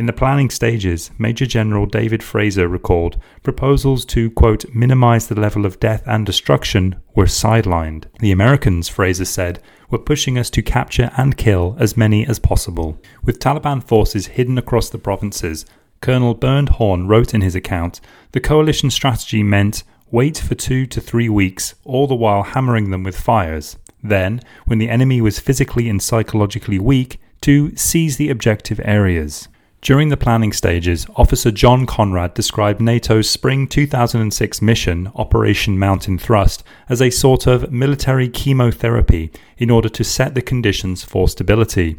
In 0.00 0.06
the 0.06 0.14
planning 0.14 0.48
stages, 0.48 1.10
Major 1.18 1.44
General 1.44 1.84
David 1.84 2.22
Fraser 2.22 2.66
recalled 2.68 3.18
proposals 3.42 4.06
to, 4.06 4.30
quote, 4.30 4.64
minimize 4.74 5.26
the 5.26 5.38
level 5.38 5.66
of 5.66 5.78
death 5.78 6.02
and 6.06 6.24
destruction 6.24 6.96
were 7.14 7.26
sidelined. 7.26 8.06
The 8.18 8.32
Americans, 8.32 8.88
Fraser 8.88 9.26
said, 9.26 9.62
were 9.90 9.98
pushing 9.98 10.38
us 10.38 10.48
to 10.52 10.62
capture 10.62 11.10
and 11.18 11.36
kill 11.36 11.76
as 11.78 11.98
many 11.98 12.26
as 12.26 12.38
possible. 12.38 12.98
With 13.24 13.40
Taliban 13.40 13.84
forces 13.84 14.28
hidden 14.28 14.56
across 14.56 14.88
the 14.88 14.96
provinces, 14.96 15.66
Colonel 16.00 16.32
Bernd 16.32 16.70
Horn 16.70 17.06
wrote 17.06 17.34
in 17.34 17.42
his 17.42 17.54
account 17.54 18.00
the 18.32 18.40
coalition 18.40 18.88
strategy 18.88 19.42
meant 19.42 19.82
wait 20.10 20.38
for 20.38 20.54
two 20.54 20.86
to 20.86 21.00
three 21.02 21.28
weeks, 21.28 21.74
all 21.84 22.06
the 22.06 22.14
while 22.14 22.42
hammering 22.42 22.90
them 22.90 23.02
with 23.02 23.20
fires. 23.20 23.76
Then, 24.02 24.40
when 24.64 24.78
the 24.78 24.88
enemy 24.88 25.20
was 25.20 25.40
physically 25.40 25.90
and 25.90 26.02
psychologically 26.02 26.78
weak, 26.78 27.20
to 27.42 27.76
seize 27.76 28.16
the 28.16 28.30
objective 28.30 28.80
areas. 28.82 29.46
During 29.82 30.10
the 30.10 30.16
planning 30.18 30.52
stages, 30.52 31.06
Officer 31.16 31.50
John 31.50 31.86
Conrad 31.86 32.34
described 32.34 32.82
NATO's 32.82 33.30
spring 33.30 33.66
2006 33.66 34.60
mission, 34.60 35.10
Operation 35.14 35.78
Mountain 35.78 36.18
Thrust, 36.18 36.62
as 36.90 37.00
a 37.00 37.08
sort 37.08 37.46
of 37.46 37.72
military 37.72 38.28
chemotherapy 38.28 39.32
in 39.56 39.70
order 39.70 39.88
to 39.88 40.04
set 40.04 40.34
the 40.34 40.42
conditions 40.42 41.02
for 41.02 41.28
stability. 41.28 41.96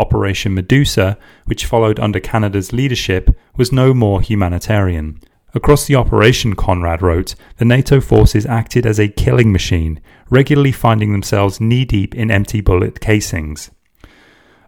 Operation 0.00 0.52
Medusa, 0.52 1.16
which 1.44 1.64
followed 1.64 2.00
under 2.00 2.18
Canada's 2.18 2.72
leadership, 2.72 3.30
was 3.56 3.70
no 3.70 3.94
more 3.94 4.20
humanitarian. 4.20 5.20
Across 5.54 5.84
the 5.86 5.94
operation, 5.94 6.56
Conrad 6.56 7.02
wrote, 7.02 7.36
the 7.58 7.64
NATO 7.64 8.00
forces 8.00 8.46
acted 8.46 8.84
as 8.84 8.98
a 8.98 9.06
killing 9.06 9.52
machine, 9.52 10.00
regularly 10.28 10.72
finding 10.72 11.12
themselves 11.12 11.60
knee 11.60 11.84
deep 11.84 12.16
in 12.16 12.32
empty 12.32 12.60
bullet 12.60 13.00
casings. 13.00 13.70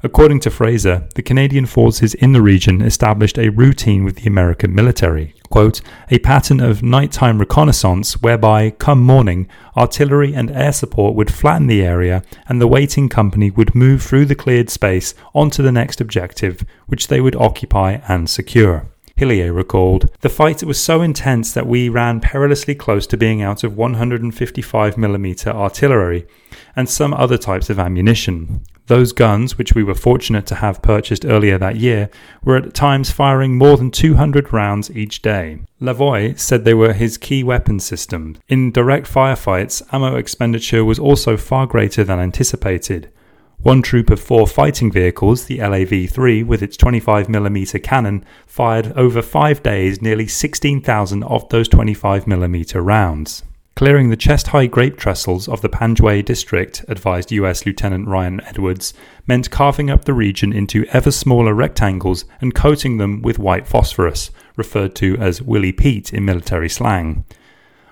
According 0.05 0.41
to 0.41 0.51
Fraser, 0.51 1.09
the 1.15 1.23
Canadian 1.23 1.65
forces 1.65 2.13
in 2.13 2.35
the 2.35 2.43
region 2.43 2.83
established 2.83 3.39
a 3.39 3.49
routine 3.49 4.05
with 4.05 4.17
the 4.17 4.29
American 4.29 4.75
military. 4.75 5.35
Quote, 5.49 5.81
a 6.11 6.19
pattern 6.19 6.61
of 6.61 6.83
nighttime 6.83 7.39
reconnaissance 7.39 8.21
whereby, 8.21 8.69
come 8.69 9.01
morning, 9.01 9.49
artillery 9.75 10.35
and 10.35 10.51
air 10.51 10.73
support 10.73 11.15
would 11.15 11.33
flatten 11.33 11.69
the 11.69 11.83
area 11.83 12.23
and 12.47 12.61
the 12.61 12.67
waiting 12.67 13.09
company 13.09 13.51
would 13.51 13.75
move 13.75 14.03
through 14.03 14.27
the 14.27 14.35
cleared 14.35 14.69
space 14.69 15.15
onto 15.35 15.63
the 15.63 15.73
next 15.73 16.03
objective, 16.03 16.67
which 16.87 17.09
they 17.09 17.23
would 17.23 17.37
occupy 17.37 18.03
and 18.07 18.29
secure. 18.29 18.87
Hillier 19.17 19.55
recalled, 19.55 20.11
The 20.21 20.29
fight 20.29 20.63
was 20.65 20.79
so 20.79 21.01
intense 21.01 21.55
that 21.55 21.67
we 21.67 21.89
ran 21.89 22.21
perilously 22.21 22.75
close 22.75 23.07
to 23.07 23.17
being 23.17 23.41
out 23.41 23.65
of 23.65 23.73
155mm 23.73 25.47
artillery 25.47 26.27
and 26.77 26.91
some 26.91 27.15
other 27.15 27.39
types 27.39 27.71
of 27.71 27.79
ammunition. 27.79 28.65
Those 28.87 29.13
guns, 29.13 29.57
which 29.57 29.75
we 29.75 29.83
were 29.83 29.95
fortunate 29.95 30.45
to 30.47 30.57
have 30.57 30.83
purchased 30.83 31.25
earlier 31.25 31.57
that 31.57 31.77
year, 31.77 32.11
were 32.43 32.57
at 32.57 32.75
times 32.75 33.11
firing 33.11 33.57
more 33.57 33.79
than 33.79 33.91
200 33.91 34.53
rounds 34.53 34.91
each 34.91 35.23
day. 35.23 35.61
Lavoie 35.81 36.39
said 36.39 36.65
they 36.65 36.75
were 36.75 36.93
his 36.93 37.17
key 37.17 37.43
weapon 37.43 37.81
system. 37.81 38.37
In 38.49 38.73
direct 38.73 39.07
firefights, 39.11 39.83
ammo 39.91 40.17
expenditure 40.17 40.85
was 40.85 40.99
also 40.99 41.39
far 41.39 41.67
greater 41.67 42.05
than 42.05 42.19
anticipated. 42.19 43.11
One 43.57 43.81
troop 43.81 44.11
of 44.11 44.21
four 44.21 44.47
fighting 44.47 44.93
vehicles, 44.93 45.47
the 45.47 45.61
LAV 45.61 46.11
3, 46.11 46.43
with 46.43 46.63
its 46.63 46.77
25mm 46.77 47.83
cannon, 47.83 48.23
fired 48.47 48.93
over 48.93 49.23
five 49.23 49.63
days 49.63 50.03
nearly 50.03 50.27
16,000 50.27 51.23
of 51.25 51.49
those 51.49 51.71
25mm 51.71 52.85
rounds. 52.85 53.43
Clearing 53.77 54.09
the 54.09 54.17
chest 54.17 54.49
high 54.49 54.67
grape 54.67 54.97
trestles 54.97 55.49
of 55.49 55.61
the 55.61 55.69
Panjwai 55.69 56.25
district, 56.25 56.85
advised 56.87 57.33
US 57.33 57.67
Lieutenant 57.67 58.07
Ryan 58.07 58.41
Edwards, 58.45 58.95
meant 59.27 59.51
carving 59.51 59.91
up 59.91 60.05
the 60.05 60.15
region 60.15 60.53
into 60.53 60.87
ever 60.93 61.11
smaller 61.11 61.53
rectangles 61.55 62.25
and 62.41 62.55
coating 62.55 62.99
them 62.99 63.21
with 63.21 63.41
white 63.41 63.67
phosphorus, 63.67 64.31
referred 64.57 64.95
to 64.97 65.17
as 65.17 65.43
Willie 65.43 65.73
Pete 65.73 66.15
in 66.15 66.25
military 66.25 66.69
slang. 66.69 67.25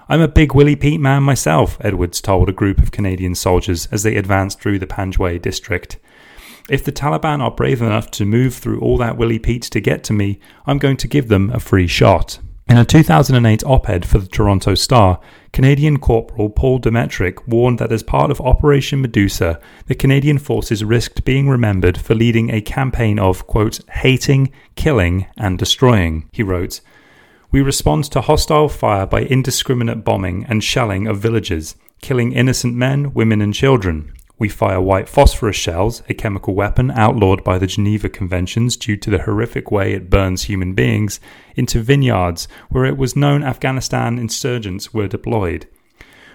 I'm 0.09 0.21
a 0.21 0.29
big 0.29 0.55
Willie 0.55 0.77
Pete 0.77 1.01
man 1.01 1.25
myself, 1.25 1.79
Edwards 1.81 2.21
told 2.21 2.49
a 2.49 2.53
group 2.53 2.79
of 2.81 2.93
Canadian 2.93 3.35
soldiers 3.35 3.87
as 3.87 4.05
they 4.05 4.15
advanced 4.15 4.61
through 4.61 4.79
the 4.79 4.87
Panjwai 4.87 5.43
district. 5.43 5.99
If 6.71 6.85
the 6.85 6.93
Taliban 6.93 7.41
are 7.41 7.51
brave 7.51 7.83
enough 7.83 8.09
to 8.13 8.25
move 8.25 8.55
through 8.55 8.79
all 8.79 8.99
that 8.99 9.17
Willie 9.17 9.41
Pete 9.41 9.65
to 9.65 9.81
get 9.81 10.05
to 10.05 10.13
me, 10.13 10.39
I'm 10.65 10.79
going 10.79 10.99
to 10.99 11.09
give 11.09 11.27
them 11.27 11.51
a 11.51 11.59
free 11.59 11.89
shot. 11.89 12.39
In 12.69 12.79
a 12.79 12.85
2008 12.85 13.65
op 13.65 13.89
ed 13.89 14.07
for 14.07 14.19
the 14.19 14.29
Toronto 14.29 14.75
Star, 14.75 15.21
Canadian 15.53 15.99
Corporal 15.99 16.49
Paul 16.49 16.81
Demetric 16.81 17.47
warned 17.47 17.79
that 17.79 17.93
as 17.93 18.03
part 18.03 18.31
of 18.31 18.41
Operation 18.41 19.03
Medusa, 19.03 19.61
the 19.87 19.95
Canadian 19.95 20.39
forces 20.39 20.83
risked 20.83 21.27
being 21.27 21.47
remembered 21.47 21.99
for 21.99 22.15
leading 22.15 22.49
a 22.49 22.63
campaign 22.63 23.19
of, 23.19 23.47
quote, 23.47 23.81
hating, 23.91 24.51
killing, 24.77 25.27
and 25.37 25.59
destroying. 25.59 26.27
He 26.33 26.43
wrote, 26.43 26.81
We 27.51 27.61
respond 27.61 28.05
to 28.13 28.23
hostile 28.23 28.71
fire 28.71 29.07
by 29.07 29.25
indiscriminate 29.25 30.05
bombing 30.05 30.47
and 30.49 30.65
shelling 30.65 31.07
of 31.07 31.19
villages, 31.19 31.77
killing 32.01 32.33
innocent 32.33 32.75
men, 32.75 33.13
women, 33.13 33.43
and 33.43 33.53
children. 33.53 34.15
We 34.43 34.49
fire 34.49 34.81
white 34.81 35.09
phosphorus 35.09 35.55
shells, 35.55 36.03
a 36.09 36.15
chemical 36.15 36.53
weapon 36.57 36.91
outlawed 36.91 37.45
by 37.45 37.59
the 37.59 37.69
Geneva 37.69 38.09
Conventions 38.09 38.77
due 38.77 38.97
to 38.97 39.09
the 39.09 39.23
horrific 39.23 39.71
way 39.71 39.93
it 39.93 40.11
burns 40.11 40.43
human 40.43 40.75
beings, 40.75 41.21
into 41.55 41.81
vineyards 41.81 42.49
where 42.69 42.85
it 42.85 42.97
was 42.97 43.15
known 43.15 43.45
Afghanistan 43.45 44.19
insurgents 44.19 44.93
were 44.93 45.07
deployed. 45.07 45.69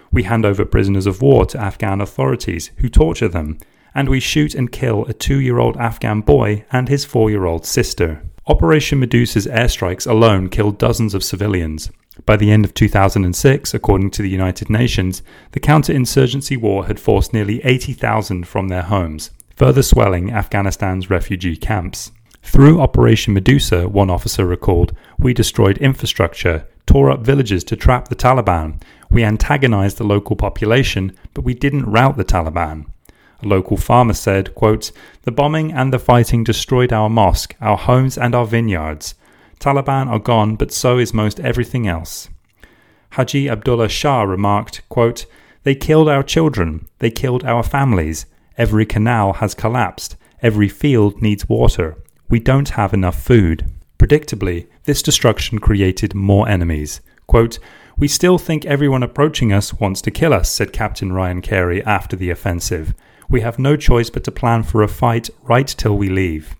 We 0.09 0.23
hand 0.23 0.45
over 0.45 0.63
prisoners 0.63 1.05
of 1.05 1.21
war 1.21 1.45
to 1.47 1.59
Afghan 1.59 1.99
authorities 1.99 2.71
who 2.77 2.87
torture 2.87 3.27
them, 3.27 3.57
and 3.93 4.07
we 4.07 4.21
shoot 4.21 4.55
and 4.55 4.71
kill 4.71 5.03
a 5.07 5.13
two 5.13 5.41
year 5.41 5.59
old 5.59 5.75
Afghan 5.75 6.21
boy 6.21 6.63
and 6.71 6.87
his 6.87 7.03
four 7.03 7.29
year 7.29 7.43
old 7.43 7.65
sister. 7.65 8.23
Operation 8.47 9.01
Medusa's 9.01 9.47
airstrikes 9.47 10.09
alone 10.09 10.47
killed 10.47 10.77
dozens 10.77 11.13
of 11.13 11.25
civilians. 11.25 11.91
By 12.25 12.37
the 12.37 12.51
end 12.51 12.65
of 12.65 12.73
2006, 12.73 13.73
according 13.73 14.11
to 14.11 14.21
the 14.21 14.29
United 14.29 14.69
Nations, 14.69 15.21
the 15.51 15.59
counterinsurgency 15.59 16.59
war 16.59 16.87
had 16.87 16.99
forced 16.99 17.33
nearly 17.33 17.63
80,000 17.63 18.47
from 18.47 18.67
their 18.67 18.83
homes, 18.83 19.31
further 19.55 19.83
swelling 19.83 20.31
Afghanistan's 20.31 21.09
refugee 21.09 21.55
camps. 21.55 22.11
Through 22.41 22.79
Operation 22.79 23.33
Medusa, 23.33 23.89
one 23.89 24.09
officer 24.09 24.45
recalled, 24.45 24.95
we 25.19 25.33
destroyed 25.33 25.77
infrastructure, 25.79 26.67
tore 26.85 27.11
up 27.11 27.19
villages 27.19 27.63
to 27.65 27.75
trap 27.75 28.07
the 28.07 28.15
Taliban. 28.15 28.81
We 29.09 29.23
antagonized 29.23 29.97
the 29.97 30.05
local 30.05 30.35
population, 30.35 31.15
but 31.33 31.43
we 31.43 31.53
didn't 31.53 31.91
rout 31.91 32.17
the 32.17 32.25
Taliban. 32.25 32.85
A 33.43 33.47
local 33.47 33.77
farmer 33.77 34.13
said, 34.13 34.55
quote, 34.55 34.91
The 35.23 35.31
bombing 35.31 35.71
and 35.71 35.93
the 35.93 35.99
fighting 35.99 36.43
destroyed 36.43 36.91
our 36.91 37.09
mosque, 37.09 37.55
our 37.61 37.77
homes, 37.77 38.17
and 38.17 38.33
our 38.33 38.45
vineyards. 38.45 39.13
Taliban 39.59 40.07
are 40.07 40.19
gone, 40.19 40.55
but 40.55 40.71
so 40.71 40.97
is 40.97 41.13
most 41.13 41.39
everything 41.39 41.87
else. 41.87 42.29
Haji 43.11 43.49
Abdullah 43.49 43.89
Shah 43.89 44.23
remarked, 44.23 44.87
quote, 44.89 45.25
They 45.63 45.75
killed 45.75 46.09
our 46.09 46.23
children, 46.23 46.87
they 46.99 47.09
killed 47.09 47.43
our 47.43 47.63
families. 47.63 48.25
Every 48.57 48.85
canal 48.85 49.33
has 49.33 49.53
collapsed, 49.53 50.15
every 50.41 50.67
field 50.67 51.21
needs 51.21 51.47
water. 51.47 51.97
We 52.29 52.39
don't 52.39 52.69
have 52.69 52.93
enough 52.93 53.21
food. 53.21 53.65
Predictably, 53.97 54.67
this 54.83 55.01
destruction 55.01 55.59
created 55.59 56.13
more 56.13 56.47
enemies. 56.47 57.01
Quote, 57.25 57.59
we 57.97 58.07
still 58.07 58.37
think 58.37 58.63
everyone 58.65 59.01
approaching 59.01 59.51
us 59.51 59.73
wants 59.73 60.01
to 60.03 60.11
kill 60.11 60.33
us, 60.33 60.51
said 60.51 60.71
Captain 60.71 61.11
Ryan 61.13 61.41
Carey 61.41 61.83
after 61.83 62.15
the 62.15 62.29
offensive. 62.29 62.93
We 63.27 63.41
have 63.41 63.57
no 63.57 63.75
choice 63.75 64.11
but 64.11 64.23
to 64.25 64.31
plan 64.31 64.61
for 64.61 64.83
a 64.83 64.87
fight 64.87 65.29
right 65.41 65.67
till 65.67 65.97
we 65.97 66.09
leave. 66.09 66.55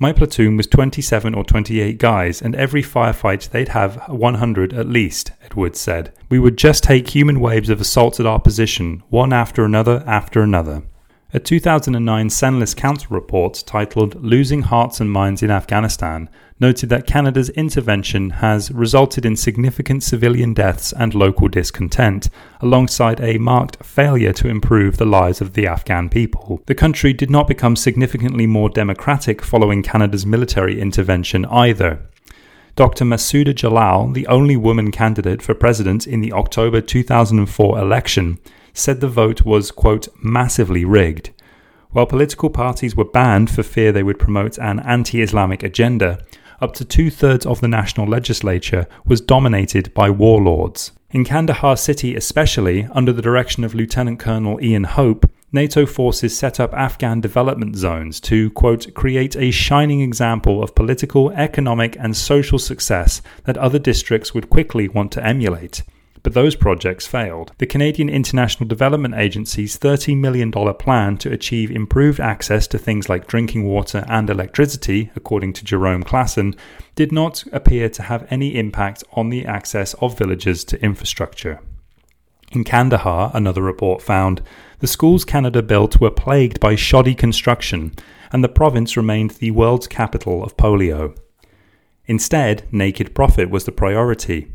My 0.00 0.12
platoon 0.12 0.56
was 0.56 0.68
27 0.68 1.34
or 1.34 1.42
28 1.42 1.98
guys, 1.98 2.40
and 2.40 2.54
every 2.54 2.84
firefight 2.84 3.50
they'd 3.50 3.70
have 3.70 3.96
100 4.08 4.72
at 4.72 4.86
least, 4.86 5.32
Edwards 5.42 5.80
said. 5.80 6.12
We 6.28 6.38
would 6.38 6.56
just 6.56 6.84
take 6.84 7.08
human 7.08 7.40
waves 7.40 7.68
of 7.68 7.80
assaults 7.80 8.20
at 8.20 8.26
our 8.26 8.38
position, 8.38 9.02
one 9.08 9.32
after 9.32 9.64
another 9.64 10.04
after 10.06 10.40
another. 10.40 10.84
A 11.34 11.40
2009 11.40 12.28
Senlis 12.28 12.76
Council 12.76 13.08
report 13.10 13.64
titled 13.66 14.22
Losing 14.22 14.62
Hearts 14.62 15.00
and 15.00 15.10
Minds 15.10 15.42
in 15.42 15.50
Afghanistan 15.50 16.30
noted 16.60 16.88
that 16.88 17.06
Canada's 17.06 17.50
intervention 17.50 18.30
has 18.30 18.70
resulted 18.70 19.24
in 19.24 19.36
significant 19.36 20.02
civilian 20.02 20.54
deaths 20.54 20.92
and 20.92 21.14
local 21.14 21.48
discontent, 21.48 22.28
alongside 22.60 23.20
a 23.20 23.38
marked 23.38 23.84
failure 23.84 24.32
to 24.32 24.48
improve 24.48 24.96
the 24.96 25.06
lives 25.06 25.40
of 25.40 25.52
the 25.54 25.66
Afghan 25.66 26.08
people. 26.08 26.60
The 26.66 26.74
country 26.74 27.12
did 27.12 27.30
not 27.30 27.46
become 27.46 27.76
significantly 27.76 28.46
more 28.46 28.68
democratic 28.68 29.42
following 29.42 29.82
Canada's 29.82 30.26
military 30.26 30.80
intervention 30.80 31.44
either. 31.46 32.00
Dr. 32.74 33.04
Massouda 33.04 33.54
Jalal, 33.54 34.12
the 34.12 34.26
only 34.28 34.56
woman 34.56 34.92
candidate 34.92 35.42
for 35.42 35.54
president 35.54 36.06
in 36.06 36.20
the 36.20 36.32
October 36.32 36.80
2004 36.80 37.78
election, 37.78 38.38
said 38.72 39.00
the 39.00 39.08
vote 39.08 39.44
was, 39.44 39.72
quote, 39.72 40.06
massively 40.22 40.84
rigged. 40.84 41.30
While 41.90 42.06
political 42.06 42.50
parties 42.50 42.94
were 42.94 43.04
banned 43.04 43.50
for 43.50 43.62
fear 43.62 43.92
they 43.92 44.02
would 44.02 44.18
promote 44.18 44.58
an 44.58 44.78
anti 44.80 45.22
Islamic 45.22 45.62
agenda, 45.62 46.24
up 46.60 46.74
to 46.74 46.84
two 46.84 47.10
thirds 47.10 47.46
of 47.46 47.60
the 47.60 47.68
national 47.68 48.06
legislature 48.06 48.86
was 49.04 49.20
dominated 49.20 49.92
by 49.94 50.10
warlords. 50.10 50.92
In 51.10 51.24
Kandahar 51.24 51.76
city, 51.76 52.14
especially, 52.14 52.86
under 52.92 53.12
the 53.12 53.22
direction 53.22 53.64
of 53.64 53.74
Lieutenant 53.74 54.18
Colonel 54.18 54.62
Ian 54.62 54.84
Hope, 54.84 55.30
NATO 55.52 55.86
forces 55.86 56.36
set 56.36 56.60
up 56.60 56.74
Afghan 56.74 57.22
development 57.22 57.76
zones 57.76 58.20
to, 58.20 58.50
quote, 58.50 58.92
create 58.92 59.34
a 59.34 59.50
shining 59.50 60.02
example 60.02 60.62
of 60.62 60.74
political, 60.74 61.30
economic, 61.30 61.96
and 61.98 62.14
social 62.14 62.58
success 62.58 63.22
that 63.44 63.56
other 63.56 63.78
districts 63.78 64.34
would 64.34 64.50
quickly 64.50 64.88
want 64.88 65.10
to 65.12 65.24
emulate 65.24 65.82
but 66.22 66.34
those 66.34 66.56
projects 66.56 67.06
failed. 67.06 67.52
The 67.58 67.66
Canadian 67.66 68.08
International 68.08 68.66
Development 68.68 69.14
Agency's 69.14 69.78
$30 69.78 70.16
million 70.16 70.50
plan 70.50 71.16
to 71.18 71.32
achieve 71.32 71.70
improved 71.70 72.20
access 72.20 72.66
to 72.68 72.78
things 72.78 73.08
like 73.08 73.26
drinking 73.26 73.64
water 73.64 74.04
and 74.08 74.28
electricity, 74.28 75.10
according 75.16 75.52
to 75.54 75.64
Jerome 75.64 76.02
Klassen, 76.02 76.56
did 76.94 77.12
not 77.12 77.44
appear 77.52 77.88
to 77.90 78.02
have 78.02 78.26
any 78.30 78.56
impact 78.56 79.04
on 79.12 79.30
the 79.30 79.46
access 79.46 79.94
of 79.94 80.18
villagers 80.18 80.64
to 80.64 80.82
infrastructure. 80.82 81.60
In 82.50 82.64
Kandahar, 82.64 83.30
another 83.34 83.62
report 83.62 84.00
found, 84.00 84.40
the 84.78 84.86
schools 84.86 85.24
Canada 85.24 85.62
built 85.62 86.00
were 86.00 86.10
plagued 86.10 86.60
by 86.60 86.76
shoddy 86.76 87.14
construction, 87.14 87.92
and 88.32 88.42
the 88.42 88.48
province 88.48 88.96
remained 88.96 89.32
the 89.32 89.50
world's 89.50 89.86
capital 89.86 90.42
of 90.42 90.56
polio. 90.56 91.16
Instead, 92.06 92.66
naked 92.72 93.14
profit 93.14 93.50
was 93.50 93.64
the 93.64 93.72
priority. 93.72 94.52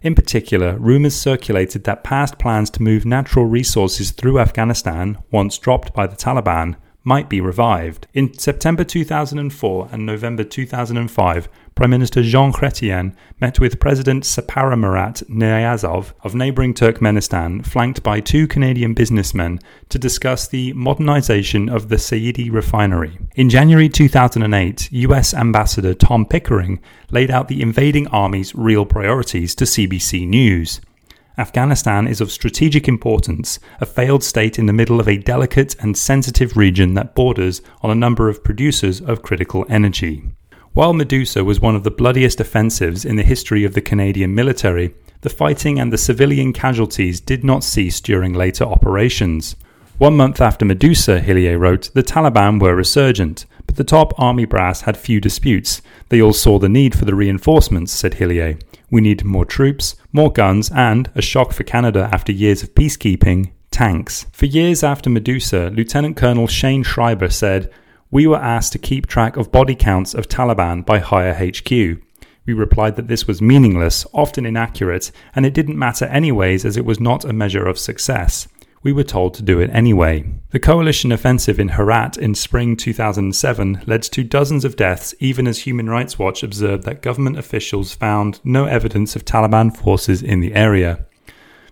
In 0.00 0.14
particular, 0.14 0.76
rumours 0.78 1.16
circulated 1.16 1.82
that 1.84 2.04
past 2.04 2.38
plans 2.38 2.70
to 2.70 2.82
move 2.82 3.04
natural 3.04 3.46
resources 3.46 4.12
through 4.12 4.38
Afghanistan, 4.38 5.18
once 5.32 5.58
dropped 5.58 5.92
by 5.92 6.06
the 6.06 6.14
Taliban, 6.14 6.76
might 7.02 7.28
be 7.28 7.40
revived. 7.40 8.06
In 8.14 8.32
September 8.38 8.84
2004 8.84 9.88
and 9.90 10.06
November 10.06 10.44
2005, 10.44 11.48
Prime 11.78 11.90
Minister 11.90 12.24
Jean 12.24 12.52
Chrétien 12.52 13.14
met 13.40 13.60
with 13.60 13.78
President 13.78 14.24
Saparmurat 14.24 15.22
Niyazov 15.28 16.12
of 16.24 16.34
neighbouring 16.34 16.74
Turkmenistan, 16.74 17.64
flanked 17.64 18.02
by 18.02 18.18
two 18.18 18.48
Canadian 18.48 18.94
businessmen, 18.94 19.60
to 19.88 19.96
discuss 19.96 20.48
the 20.48 20.72
modernisation 20.72 21.72
of 21.72 21.88
the 21.88 21.94
Saidi 21.94 22.52
refinery. 22.52 23.16
In 23.36 23.48
January 23.48 23.88
2008, 23.88 24.90
US 24.90 25.32
Ambassador 25.32 25.94
Tom 25.94 26.26
Pickering 26.26 26.80
laid 27.12 27.30
out 27.30 27.46
the 27.46 27.62
invading 27.62 28.08
army's 28.08 28.56
real 28.56 28.84
priorities 28.84 29.54
to 29.54 29.64
CBC 29.64 30.26
News. 30.26 30.80
Afghanistan 31.38 32.08
is 32.08 32.20
of 32.20 32.32
strategic 32.32 32.88
importance, 32.88 33.60
a 33.80 33.86
failed 33.86 34.24
state 34.24 34.58
in 34.58 34.66
the 34.66 34.72
middle 34.72 34.98
of 34.98 35.06
a 35.06 35.16
delicate 35.16 35.76
and 35.78 35.96
sensitive 35.96 36.56
region 36.56 36.94
that 36.94 37.14
borders 37.14 37.62
on 37.82 37.90
a 37.92 37.94
number 37.94 38.28
of 38.28 38.42
producers 38.42 39.00
of 39.00 39.22
critical 39.22 39.64
energy. 39.68 40.24
While 40.78 40.92
Medusa 40.92 41.42
was 41.42 41.58
one 41.58 41.74
of 41.74 41.82
the 41.82 41.90
bloodiest 41.90 42.38
offensives 42.38 43.04
in 43.04 43.16
the 43.16 43.24
history 43.24 43.64
of 43.64 43.74
the 43.74 43.80
Canadian 43.80 44.32
military, 44.32 44.94
the 45.22 45.28
fighting 45.28 45.80
and 45.80 45.92
the 45.92 45.98
civilian 45.98 46.52
casualties 46.52 47.18
did 47.18 47.42
not 47.42 47.64
cease 47.64 48.00
during 48.00 48.32
later 48.32 48.62
operations. 48.62 49.56
One 49.98 50.16
month 50.16 50.40
after 50.40 50.64
Medusa, 50.64 51.18
Hillier 51.18 51.58
wrote, 51.58 51.90
the 51.94 52.04
Taliban 52.04 52.62
were 52.62 52.76
resurgent, 52.76 53.44
but 53.66 53.74
the 53.74 53.82
top 53.82 54.16
army 54.20 54.44
brass 54.44 54.82
had 54.82 54.96
few 54.96 55.20
disputes. 55.20 55.82
They 56.10 56.22
all 56.22 56.32
saw 56.32 56.60
the 56.60 56.68
need 56.68 56.96
for 56.96 57.06
the 57.06 57.16
reinforcements, 57.16 57.90
said 57.90 58.14
Hillier. 58.14 58.56
We 58.88 59.00
need 59.00 59.24
more 59.24 59.44
troops, 59.44 59.96
more 60.12 60.30
guns, 60.30 60.70
and, 60.70 61.10
a 61.16 61.22
shock 61.22 61.52
for 61.52 61.64
Canada 61.64 62.08
after 62.12 62.30
years 62.30 62.62
of 62.62 62.76
peacekeeping, 62.76 63.50
tanks. 63.72 64.26
For 64.30 64.46
years 64.46 64.84
after 64.84 65.10
Medusa, 65.10 65.70
Lieutenant 65.70 66.16
Colonel 66.16 66.46
Shane 66.46 66.84
Schreiber 66.84 67.30
said, 67.30 67.68
we 68.10 68.26
were 68.26 68.36
asked 68.36 68.72
to 68.72 68.78
keep 68.78 69.06
track 69.06 69.36
of 69.36 69.52
body 69.52 69.74
counts 69.74 70.14
of 70.14 70.28
Taliban 70.28 70.84
by 70.84 70.98
Higher 70.98 71.34
HQ. 71.34 71.70
We 71.70 72.54
replied 72.54 72.96
that 72.96 73.08
this 73.08 73.26
was 73.26 73.42
meaningless, 73.42 74.06
often 74.14 74.46
inaccurate, 74.46 75.10
and 75.34 75.44
it 75.44 75.52
didn't 75.52 75.78
matter 75.78 76.06
anyways 76.06 76.64
as 76.64 76.78
it 76.78 76.86
was 76.86 76.98
not 76.98 77.24
a 77.24 77.34
measure 77.34 77.66
of 77.66 77.78
success. 77.78 78.48
We 78.82 78.92
were 78.92 79.04
told 79.04 79.34
to 79.34 79.42
do 79.42 79.60
it 79.60 79.70
anyway. 79.74 80.24
The 80.50 80.60
coalition 80.60 81.12
offensive 81.12 81.60
in 81.60 81.70
Herat 81.70 82.16
in 82.16 82.34
spring 82.34 82.76
2007 82.76 83.82
led 83.86 84.02
to 84.04 84.24
dozens 84.24 84.64
of 84.64 84.76
deaths, 84.76 85.14
even 85.18 85.46
as 85.46 85.60
Human 85.60 85.90
Rights 85.90 86.18
Watch 86.18 86.42
observed 86.42 86.84
that 86.84 87.02
government 87.02 87.38
officials 87.38 87.94
found 87.94 88.40
no 88.44 88.64
evidence 88.64 89.16
of 89.16 89.24
Taliban 89.24 89.76
forces 89.76 90.22
in 90.22 90.40
the 90.40 90.54
area. 90.54 91.04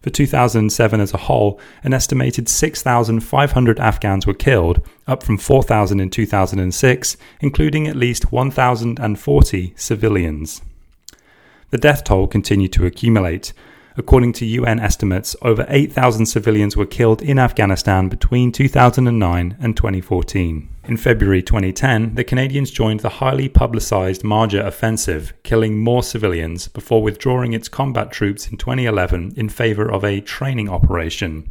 For 0.06 0.10
2007 0.10 1.00
as 1.00 1.12
a 1.12 1.16
whole, 1.16 1.58
an 1.82 1.92
estimated 1.92 2.48
6,500 2.48 3.80
Afghans 3.80 4.24
were 4.24 4.34
killed, 4.34 4.80
up 5.08 5.24
from 5.24 5.36
4,000 5.36 5.98
in 5.98 6.10
2006, 6.10 7.16
including 7.40 7.88
at 7.88 7.96
least 7.96 8.30
1,040 8.30 9.74
civilians. 9.76 10.62
The 11.70 11.78
death 11.78 12.04
toll 12.04 12.28
continued 12.28 12.72
to 12.74 12.86
accumulate. 12.86 13.52
According 13.98 14.34
to 14.34 14.44
UN 14.44 14.78
estimates, 14.78 15.34
over 15.40 15.64
8,000 15.70 16.26
civilians 16.26 16.76
were 16.76 16.84
killed 16.84 17.22
in 17.22 17.38
Afghanistan 17.38 18.10
between 18.10 18.52
2009 18.52 19.56
and 19.58 19.74
2014. 19.74 20.68
In 20.84 20.96
February 20.98 21.42
2010, 21.42 22.14
the 22.14 22.22
Canadians 22.22 22.70
joined 22.70 23.00
the 23.00 23.08
highly 23.08 23.48
publicised 23.48 24.22
Marja 24.22 24.66
offensive, 24.66 25.32
killing 25.44 25.78
more 25.78 26.02
civilians 26.02 26.68
before 26.68 27.02
withdrawing 27.02 27.54
its 27.54 27.70
combat 27.70 28.12
troops 28.12 28.48
in 28.48 28.58
2011 28.58 29.32
in 29.34 29.48
favour 29.48 29.90
of 29.90 30.04
a 30.04 30.20
training 30.20 30.68
operation. 30.68 31.50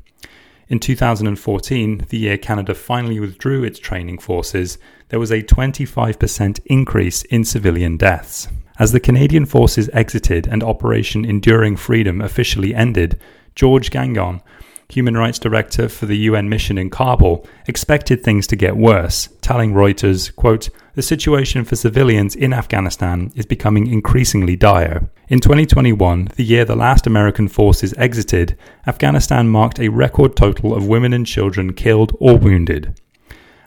In 0.68 0.80
2014, 0.80 2.06
the 2.10 2.18
year 2.18 2.38
Canada 2.38 2.76
finally 2.76 3.20
withdrew 3.20 3.64
its 3.64 3.80
training 3.80 4.20
forces, 4.20 4.78
there 5.10 5.20
was 5.20 5.32
a 5.32 5.42
25% 5.42 6.60
increase 6.68 7.24
in 7.24 7.44
civilian 7.44 7.98
deaths. 7.98 8.48
As 8.78 8.92
the 8.92 9.00
Canadian 9.00 9.46
forces 9.46 9.90
exited 9.94 10.48
and 10.48 10.62
Operation 10.62 11.24
Enduring 11.24 11.78
Freedom 11.78 12.20
officially 12.20 12.76
ended, 12.76 13.18
George 13.56 13.90
Gagnon, 13.90 14.42
Human 14.90 15.16
Rights 15.18 15.40
Director 15.40 15.88
for 15.88 16.06
the 16.06 16.18
UN 16.18 16.50
mission 16.50 16.78
in 16.78 16.90
Kabul, 16.90 17.48
expected 17.68 18.22
things 18.22 18.46
to 18.48 18.58
get 18.58 18.76
worse, 18.76 19.30
telling 19.42 19.74
Reuters, 19.74 20.36
quote, 20.36 20.70
the 20.94 21.02
situation 21.02 21.64
for 21.64 21.78
civilians 21.78 22.36
in 22.36 22.54
Afghanistan 22.54 23.32
is 23.34 23.46
becoming 23.46 23.88
increasingly 23.88 24.58
dire. 24.58 25.10
In 25.30 25.40
2021, 25.40 26.30
the 26.36 26.44
year 26.44 26.66
the 26.66 26.76
last 26.76 27.08
American 27.08 27.48
forces 27.48 27.94
exited, 27.98 28.58
Afghanistan 28.86 29.48
marked 29.48 29.80
a 29.80 29.90
record 29.90 30.36
total 30.36 30.76
of 30.76 30.88
women 30.88 31.14
and 31.14 31.26
children 31.26 31.74
killed 31.74 32.16
or 32.20 32.38
wounded. 32.38 33.00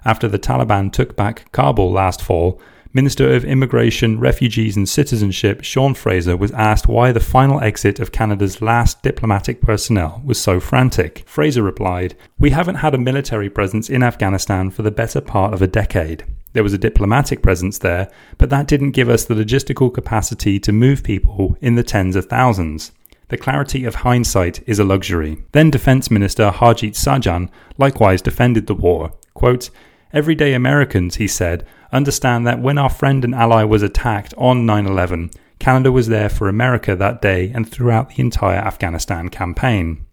After 0.04 0.28
the 0.28 0.38
Taliban 0.38 0.92
took 0.92 1.16
back 1.16 1.50
Kabul 1.52 1.90
last 1.90 2.22
fall, 2.22 2.60
Minister 2.94 3.34
of 3.34 3.44
Immigration, 3.44 4.18
Refugees 4.18 4.74
and 4.74 4.88
Citizenship 4.88 5.62
Sean 5.62 5.92
Fraser 5.92 6.38
was 6.38 6.52
asked 6.52 6.88
why 6.88 7.12
the 7.12 7.20
final 7.20 7.60
exit 7.60 8.00
of 8.00 8.12
Canada's 8.12 8.62
last 8.62 9.02
diplomatic 9.02 9.60
personnel 9.60 10.22
was 10.24 10.40
so 10.40 10.58
frantic. 10.58 11.22
Fraser 11.26 11.62
replied, 11.62 12.16
We 12.38 12.48
haven't 12.48 12.76
had 12.76 12.94
a 12.94 12.98
military 12.98 13.50
presence 13.50 13.90
in 13.90 14.02
Afghanistan 14.02 14.70
for 14.70 14.80
the 14.80 14.90
better 14.90 15.20
part 15.20 15.52
of 15.52 15.60
a 15.60 15.66
decade. 15.66 16.24
There 16.54 16.62
was 16.62 16.72
a 16.72 16.78
diplomatic 16.78 17.42
presence 17.42 17.76
there, 17.76 18.10
but 18.38 18.48
that 18.48 18.66
didn't 18.66 18.92
give 18.92 19.10
us 19.10 19.26
the 19.26 19.34
logistical 19.34 19.92
capacity 19.92 20.58
to 20.58 20.72
move 20.72 21.02
people 21.02 21.58
in 21.60 21.74
the 21.74 21.82
tens 21.82 22.16
of 22.16 22.24
thousands. 22.24 22.92
The 23.28 23.36
clarity 23.36 23.84
of 23.84 23.96
hindsight 23.96 24.66
is 24.66 24.78
a 24.78 24.84
luxury. 24.84 25.44
Then 25.52 25.68
Defense 25.70 26.10
Minister 26.10 26.50
Harjit 26.50 26.94
Sajjan 26.94 27.50
likewise 27.76 28.22
defended 28.22 28.66
the 28.66 28.74
war. 28.74 29.12
Quote, 29.34 29.68
Everyday 30.14 30.54
Americans, 30.54 31.16
he 31.16 31.28
said, 31.28 31.66
understand 31.92 32.46
that 32.46 32.60
when 32.60 32.78
our 32.78 32.90
friend 32.90 33.24
and 33.24 33.34
ally 33.34 33.64
was 33.64 33.82
attacked 33.82 34.34
on 34.36 34.66
9 34.66 34.86
11, 34.86 35.30
Canada 35.58 35.90
was 35.90 36.08
there 36.08 36.28
for 36.28 36.48
America 36.48 36.94
that 36.94 37.20
day 37.20 37.50
and 37.54 37.68
throughout 37.68 38.10
the 38.10 38.20
entire 38.20 38.58
Afghanistan 38.58 39.28
campaign. 39.28 40.04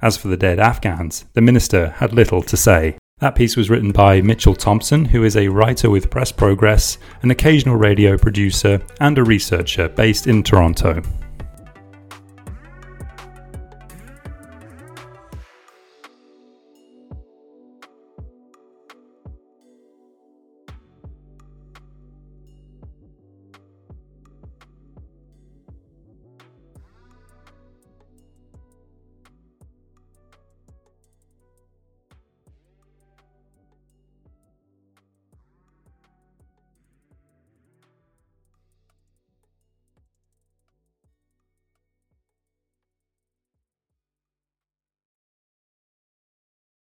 As 0.00 0.16
for 0.16 0.28
the 0.28 0.36
dead 0.36 0.58
Afghans, 0.58 1.24
the 1.34 1.40
minister 1.40 1.90
had 1.96 2.12
little 2.12 2.42
to 2.42 2.56
say. 2.56 2.96
That 3.18 3.34
piece 3.34 3.56
was 3.56 3.68
written 3.68 3.90
by 3.90 4.20
Mitchell 4.20 4.54
Thompson, 4.54 5.06
who 5.06 5.24
is 5.24 5.36
a 5.36 5.48
writer 5.48 5.90
with 5.90 6.08
Press 6.08 6.30
Progress, 6.30 6.98
an 7.22 7.32
occasional 7.32 7.74
radio 7.74 8.16
producer, 8.16 8.80
and 9.00 9.18
a 9.18 9.24
researcher 9.24 9.88
based 9.88 10.28
in 10.28 10.44
Toronto. 10.44 11.02